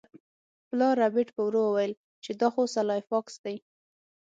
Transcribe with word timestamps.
پلار 0.69 0.95
ربیټ 1.03 1.29
په 1.35 1.41
ورو 1.47 1.61
وویل 1.65 1.93
چې 2.23 2.31
دا 2.41 2.47
خو 2.53 2.61
سلای 2.75 3.01
فاکس 3.09 3.35
دی 3.43 3.55